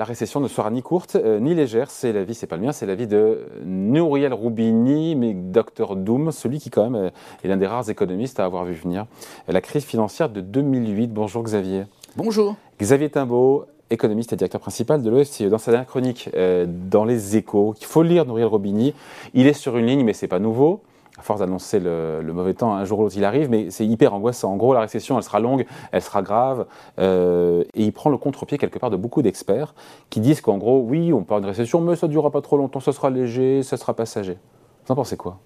[0.00, 1.90] la récession ne sera ni courte euh, ni légère.
[1.90, 5.94] C'est la vie, c'est pas le mien, c'est la vie de Nouriel Roubini, mais Dr
[5.94, 7.10] Doom, celui qui quand même
[7.44, 9.04] est l'un des rares économistes à avoir vu venir
[9.46, 11.08] la crise financière de 2008.
[11.08, 11.84] Bonjour Xavier.
[12.16, 12.56] Bonjour.
[12.80, 15.42] Xavier Timbaud, économiste et directeur principal de l'OFCE.
[15.42, 18.94] Dans sa dernière chronique euh, dans Les Échos, qu'il faut lire Nouriel Roubini,
[19.34, 20.80] il est sur une ligne, mais c'est pas nouveau
[21.20, 24.14] à force d'annoncer le, mauvais temps, un jour ou l'autre il arrive, mais c'est hyper
[24.14, 24.52] angoissant.
[24.52, 26.64] En gros, la récession, elle sera longue, elle sera grave,
[26.98, 29.74] euh, et il prend le contre-pied quelque part de beaucoup d'experts
[30.08, 32.56] qui disent qu'en gros, oui, on parle de récession, mais ça ne durera pas trop
[32.56, 34.38] longtemps, ça sera léger, ça sera passager.
[34.86, 35.38] Vous en pensez quoi?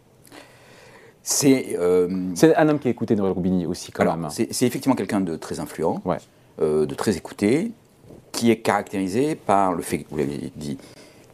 [1.44, 4.28] Euh, c'est un homme qui a écouté Noël Roubini aussi, quand même.
[4.30, 6.00] C'est effectivement quelqu'un de très influent,
[6.62, 7.72] euh, de très écouté,
[8.30, 10.78] qui est caractérisé par le fait, vous l'avez dit,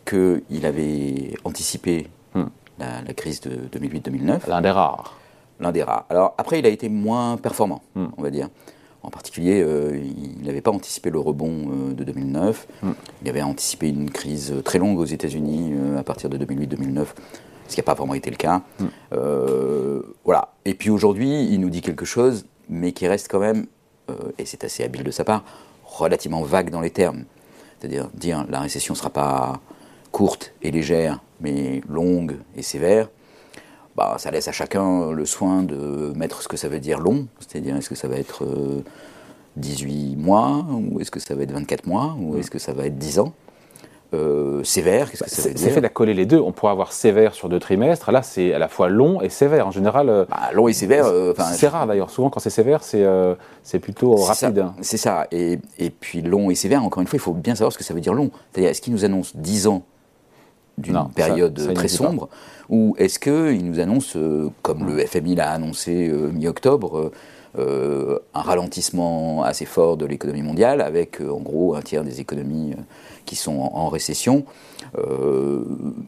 [0.06, 2.44] qu'il avait anticipé hmm
[2.80, 4.48] la, crise de 2008-2009.
[4.48, 5.16] L'un des rares.
[5.60, 6.06] L'un des rares.
[6.08, 8.06] Alors après, il a été moins performant, hmm.
[8.16, 8.48] on va dire.
[9.02, 12.66] En particulier, euh, il n'avait pas anticipé le rebond euh, de 2009.
[12.82, 12.92] Hmm.
[13.22, 17.06] Il avait anticipé une crise très longue aux États-Unis euh, à partir de 2008-2009,
[17.68, 18.62] ce qui n'a pas vraiment été le cas.
[18.78, 18.88] Hmm.
[20.24, 20.52] voilà.
[20.64, 23.66] Et puis aujourd'hui, il nous dit quelque chose, mais qui reste quand même,
[24.38, 25.44] et c'est assez habile de sa part,
[25.84, 27.24] relativement vague dans les termes.
[27.78, 29.60] C'est-à-dire dire la récession ne sera pas
[30.10, 33.08] courte et légère, mais longue et sévère,
[33.96, 37.26] bah, ça laisse à chacun le soin de mettre ce que ça veut dire long,
[37.38, 38.46] c'est-à-dire est-ce que ça va être
[39.56, 42.72] 18 euh, mois, ou est-ce que ça va être 24 mois, ou est-ce que ça
[42.72, 43.34] va être 10 ans
[44.12, 46.40] euh, sévère, qu'est-ce que ça veut dire C'est fait d'accoler les deux.
[46.40, 48.10] On pourrait avoir sévère sur deux trimestres.
[48.10, 49.68] Là, c'est à la fois long et sévère.
[49.68, 51.06] En général, euh, bah, long et sévère.
[51.52, 52.10] c'est rare d'ailleurs.
[52.10, 53.06] Souvent, quand c'est sévère, c'est
[53.62, 54.66] c'est plutôt rapide.
[54.80, 55.28] C'est ça.
[55.30, 56.82] Et, et, puis long et sévère.
[56.82, 58.32] Encore une fois, il faut bien savoir ce que ça veut dire long.
[58.50, 59.84] C'est-à-dire, est-ce qu'il nous annonce 10 ans
[60.80, 62.28] d'une période très sombre
[62.68, 67.10] Ou est-ce qu'il nous annonce, euh, comme le FMI l'a annoncé euh, mi-octobre,
[67.58, 72.74] euh, un ralentissement assez fort de l'économie mondiale, avec en gros un tiers des économies
[73.24, 74.44] qui sont en, récession,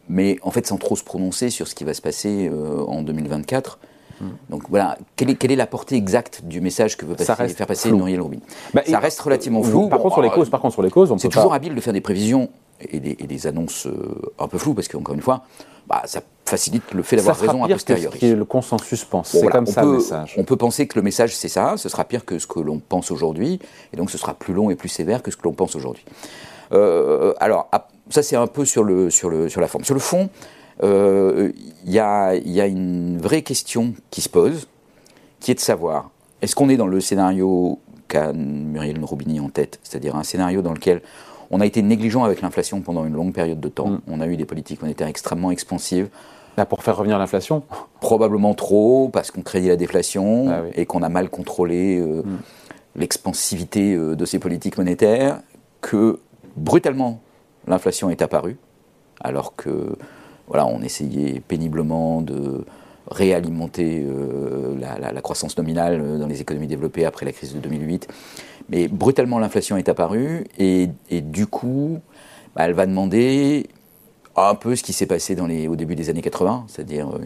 [0.09, 2.50] mais en fait sans trop se prononcer sur ce qui va se passer
[2.87, 3.78] en 2024
[4.21, 4.27] hmm.
[4.50, 7.66] donc voilà, quelle est, quelle est, la portée exacte du message que veut passer, faire
[7.66, 8.38] passer Nouriel Roubin
[8.72, 9.88] bah, Ça reste relativement flou.
[9.88, 11.93] Par, contre, sur les causes, par contre, sur les causes, c'est toujours habile de faire
[11.93, 12.50] des prévisions
[12.91, 15.44] et des, annonces euh, un peu floues, parce qu'encore une fois,
[15.87, 18.19] bah, ça facilite le fait d'avoir raison a posteriori.
[18.19, 19.31] Que le consensus pense.
[19.31, 20.34] c'est comme ça le message.
[20.37, 22.78] On peut penser que le message c'est ça, ce sera pire que ce que l'on
[22.78, 23.59] pense aujourd'hui,
[23.93, 26.04] et donc ce sera plus long et plus sévère que ce que l'on pense aujourd'hui.
[26.72, 27.69] Euh, alors,
[28.10, 29.84] ça c'est un peu sur, le, sur, le, sur la forme.
[29.84, 30.28] Sur le fond,
[30.82, 31.53] euh,
[31.84, 34.69] il y, a, y, a, une vraie question qui se pose,
[35.41, 36.10] qui est de savoir,
[36.41, 37.78] est-ce qu'on est dans le scénario
[38.09, 41.03] qu'a Muriel Roubini en tête, c'est-à-dire un scénario dans lequel
[41.52, 43.90] on a été négligent avec l'inflation pendant une longue période de temps.
[43.90, 44.00] Mm.
[44.08, 46.08] On a eu des politiques monétaires extrêmement expansives.
[46.56, 47.62] Là, pour faire revenir l'inflation
[48.00, 52.38] Probablement trop, parce qu'on crédit la déflation ah et qu'on a mal contrôlé euh, mm.
[52.96, 55.40] l'expansivité euh, de ces politiques monétaires,
[55.82, 56.18] que
[56.56, 57.20] brutalement
[57.69, 58.56] l'inflation est apparue,
[59.20, 59.96] alors que
[60.48, 62.64] voilà, on essayait péniblement de
[63.10, 68.08] réalimenter euh, la, croissance nominale dans les économies développées après la crise de 2008.
[68.69, 72.00] Mais brutalement, l'inflation est apparue et, du coup,
[72.55, 73.69] bah, elle va demander
[74.37, 75.37] un peu ce qui s'est passé
[75.69, 77.19] au début des années 80, c'est-à-dire euh,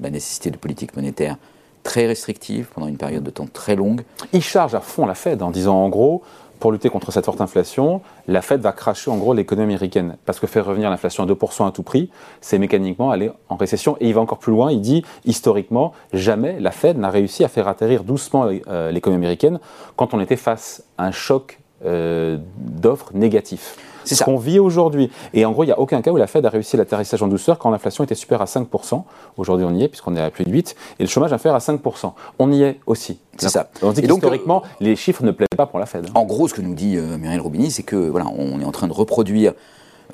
[0.00, 1.36] la nécessité de politique monétaire
[1.82, 4.02] très restrictive pendant une période de temps très longue.
[4.32, 6.22] Il charge à fond la Fed en disant en gros,
[6.60, 10.16] pour lutter contre cette forte inflation, la Fed va cracher en gros l'économie américaine.
[10.26, 12.10] Parce que faire revenir l'inflation à 2% à tout prix,
[12.40, 13.96] c'est mécaniquement aller en récession.
[14.00, 17.48] Et il va encore plus loin, il dit, historiquement, jamais la Fed n'a réussi à
[17.48, 19.58] faire atterrir doucement euh, l'économie américaine
[19.96, 23.76] quand on était face à un choc euh, d'offres négatifs.
[24.04, 25.10] C'est ce qu'on vit aujourd'hui.
[25.34, 27.28] Et en gros, il n'y a aucun cas où la Fed a réussi l'atterrissage en
[27.28, 29.02] douceur quand l'inflation était supérieure à 5%.
[29.36, 30.74] Aujourd'hui, on y est, puisqu'on est à plus de 8%.
[30.98, 32.12] Et le chômage inférieur à 5%.
[32.38, 33.18] On y est aussi.
[33.36, 33.70] C'est ça.
[33.82, 36.08] On dit historiquement, les chiffres ne plaisent pas pour la Fed.
[36.14, 38.72] En gros, ce que nous dit euh, Muriel Roubini, c'est que voilà, on est en
[38.72, 39.54] train de reproduire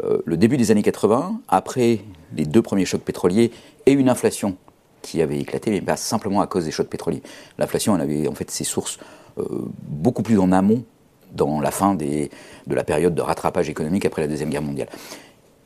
[0.04, 2.00] euh, le début des années 80, après
[2.34, 3.50] les deux premiers chocs pétroliers,
[3.87, 4.56] et une inflation
[5.03, 7.22] qui avait éclaté, mais pas simplement à cause des chocs pétroliers.
[7.59, 8.98] L'inflation, elle avait en fait ses sources
[9.39, 9.45] euh,
[9.83, 10.83] beaucoup plus en amont
[11.36, 12.30] dans la fin des,
[12.66, 14.88] de la période de rattrapage économique après la Deuxième Guerre mondiale.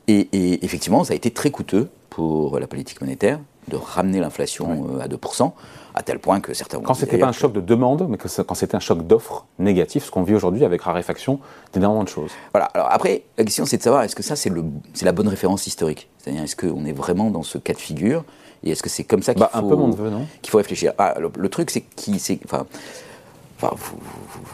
[0.08, 3.38] Et, effectivement, ça a été très coûteux pour la politique monétaire
[3.68, 5.52] de ramener l'inflation euh, à 2%,
[5.94, 6.80] à tel point que certains...
[6.80, 9.46] Quand ce n'était pas un choc de demande, mais que quand c'était un choc d'offre
[9.60, 11.38] négatif, ce qu'on vit aujourd'hui avec raréfaction
[11.72, 12.32] d'énormément de choses.
[12.52, 14.50] Voilà, alors après, la question c'est de savoir, est-ce que ça c'est
[15.02, 16.08] la bonne référence historique?
[16.18, 18.24] C'est-à-dire, est-ce qu'on est vraiment dans ce cas de figure?
[18.64, 19.90] Et est-ce que c'est comme ça qu'il bah, faut,
[20.42, 20.92] qu'il faut réfléchir?
[20.98, 22.20] Ah, le, truc c'est qui...
[22.44, 22.66] Enfin,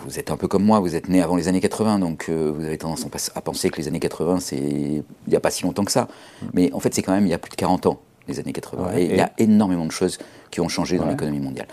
[0.05, 2.53] vous, êtes un peu comme moi, vous êtes né avant les années 80, donc euh,
[2.55, 5.65] vous avez tendance à penser que les années 80, c'est il n'y a pas si
[5.65, 6.09] longtemps que ça.
[6.55, 8.53] Mais en fait, c'est quand même il y a plus de 40 ans, les années
[8.53, 8.97] 80.
[8.97, 10.19] et, il y a énormément de choses
[10.51, 11.69] qui ont changé dans l'économie mondiale.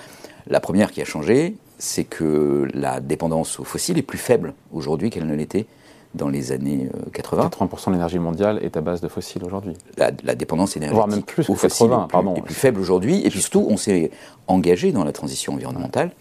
[0.47, 5.09] La première qui a changé, c'est que la dépendance aux fossiles est plus faible aujourd'hui
[5.09, 5.65] qu'elle ne l'était
[6.13, 7.49] dans les années 80.
[7.49, 9.73] 80% de l'énergie mondiale est à base de fossiles aujourd'hui.
[9.97, 13.25] La, dépendance énergétique Voire même plus aux fossiles est plus, plus faible aujourd'hui.
[13.25, 14.11] Et puis surtout, on s'est
[14.47, 16.11] engagé dans la transition environnementale.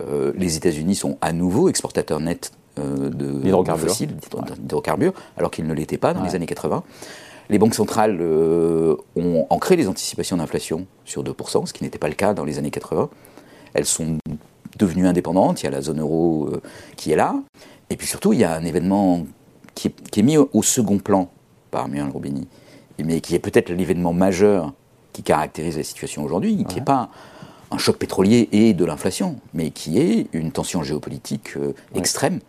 [0.00, 4.16] Euh, les États-Unis sont à nouveau exportateurs nets euh, de, fossiles,
[4.58, 6.82] d'hydrocarbures, alors qu'ils ne l'étaient pas dans les années 80.
[7.50, 12.08] Les banques centrales euh, ont ancré les anticipations d'inflation sur 2%, ce qui n'était pas
[12.08, 13.10] le cas dans les années 80.
[13.74, 14.16] Elles sont
[14.78, 16.48] devenues indépendantes, il y a la zone euro
[16.96, 17.34] qui est là.
[17.90, 19.26] Et puis surtout, il y a un événement
[19.74, 21.28] qui est, mis au, second plan
[21.70, 22.48] par Muriel Robini,
[23.02, 24.72] mais qui est peut-être l'événement majeur
[25.12, 27.10] qui caractérise la situation aujourd'hui, qui n'est pas
[27.72, 32.40] un choc pétrolier et de l'inflation, mais qui est une tension géopolitique euh, extrême,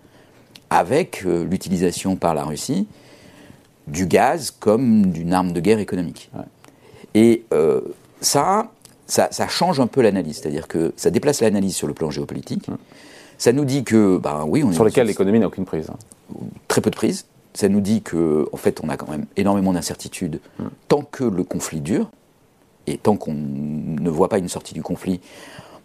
[0.70, 2.88] avec euh, l'utilisation par la Russie
[3.88, 6.32] du gaz comme d'une arme de guerre économique.
[7.14, 7.82] Et euh,
[8.22, 8.72] ça,
[9.08, 12.68] ça, change un peu l'analyse, c'est-à-dire que ça déplace l'analyse sur le plan géopolitique.
[13.38, 15.90] Ça nous dit que, ben oui, on sur lequel l'économie n'a aucune prise.
[15.90, 15.98] Hein.
[16.68, 17.26] Très peu de prise.
[17.54, 20.40] Ça nous dit que, en fait, on a quand même énormément d'incertitudes
[20.88, 22.10] tant que le conflit dure.
[22.88, 25.22] Et tant qu'on ne voit pas une sortie du conflit,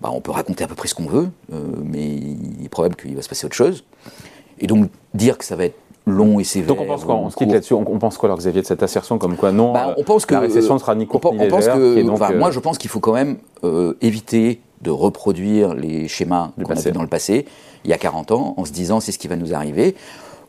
[0.00, 2.96] bah, on peut raconter à peu près ce qu'on veut, euh, mais il est probable
[2.96, 3.84] qu'il va se passer autre chose.
[4.60, 6.68] Et donc dire que ça va être long et sévère.
[6.68, 7.14] Donc on pense quoi?
[7.16, 7.74] On se quitte là-dessus.
[7.74, 9.18] On, pense quoi alors Xavier de cette assertion?
[9.18, 11.74] Comme quoi non bah, on pense que, La récession sera ni courte ni légère.
[11.74, 16.72] que, Moi je pense qu'il faut quand même euh, éviter de reproduire les schémas qu'on
[16.72, 17.46] a dans le passé,
[17.84, 19.96] il y a 40 ans, en se disant c'est ce qui va nous arriver.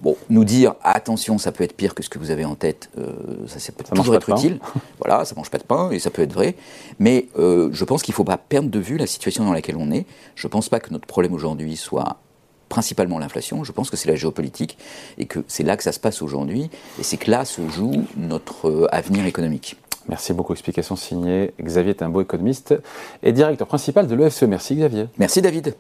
[0.01, 2.89] Bon, nous dire attention, ça peut être pire que ce que vous avez en tête,
[2.97, 3.11] euh,
[3.47, 4.59] ça, peut toujours être utile.
[4.99, 6.55] voilà, ça mange pas de pain et ça peut être vrai.
[6.99, 9.75] Mais euh, je pense qu'il ne faut pas perdre de vue la situation dans laquelle
[9.77, 10.05] on est.
[10.35, 12.17] Je ne pense pas que notre problème aujourd'hui soit
[12.69, 13.63] principalement l'inflation.
[13.65, 14.77] Je pense que c'est la géopolitique
[15.17, 16.69] et que c'est là que ça se passe aujourd'hui
[16.99, 19.75] et c'est que là se joue notre euh, avenir économique.
[20.07, 20.53] Merci beaucoup.
[20.53, 21.53] Explication signée.
[21.61, 22.73] Xavier est un beau économiste
[23.21, 24.43] et directeur principal de l'EFCE.
[24.43, 25.07] Merci Xavier.
[25.17, 25.75] Merci David.